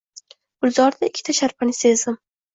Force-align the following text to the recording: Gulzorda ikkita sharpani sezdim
Gulzorda 0.65 1.09
ikkita 1.11 1.37
sharpani 1.41 1.77
sezdim 1.83 2.19